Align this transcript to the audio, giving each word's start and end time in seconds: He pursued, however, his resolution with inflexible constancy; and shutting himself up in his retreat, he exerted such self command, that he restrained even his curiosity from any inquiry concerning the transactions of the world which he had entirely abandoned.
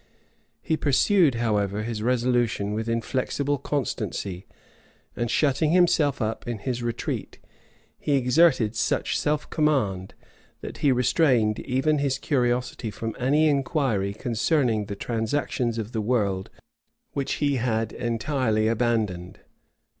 He 0.63 0.77
pursued, 0.77 1.35
however, 1.35 1.83
his 1.83 2.01
resolution 2.01 2.73
with 2.73 2.89
inflexible 2.89 3.59
constancy; 3.59 4.47
and 5.15 5.29
shutting 5.29 5.73
himself 5.73 6.19
up 6.23 6.47
in 6.47 6.57
his 6.57 6.81
retreat, 6.81 7.37
he 7.99 8.13
exerted 8.13 8.75
such 8.75 9.15
self 9.19 9.47
command, 9.51 10.15
that 10.61 10.77
he 10.79 10.91
restrained 10.91 11.59
even 11.59 11.99
his 11.99 12.17
curiosity 12.17 12.89
from 12.89 13.15
any 13.19 13.47
inquiry 13.47 14.15
concerning 14.15 14.85
the 14.85 14.95
transactions 14.95 15.77
of 15.77 15.91
the 15.91 16.01
world 16.01 16.49
which 17.11 17.33
he 17.33 17.57
had 17.57 17.93
entirely 17.93 18.67
abandoned. 18.67 19.41